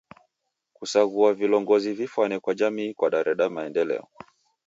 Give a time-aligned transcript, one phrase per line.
[0.73, 4.07] Kusaghua vilongozi vifwane kwa jamii kwadareda maendeleo.